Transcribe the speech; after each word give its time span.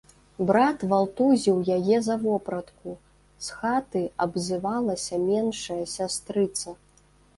Брат 0.51 0.79
валтузіў 0.93 1.59
яе 1.75 1.97
за 2.07 2.15
вопратку, 2.23 2.95
з 3.49 3.59
хаты 3.61 4.01
абзывалася 4.27 5.21
меншая 5.31 5.83
сястрыца. 5.97 6.69